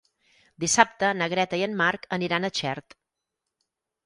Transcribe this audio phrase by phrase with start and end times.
[0.63, 2.97] Dissabte na Greta i en Marc aniran a Xert.